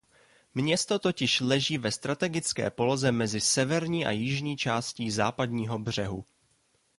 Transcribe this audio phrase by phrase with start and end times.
[0.53, 6.25] Město totiž leží ve strategické poloze mezi severní a jižní částí Západního břehu.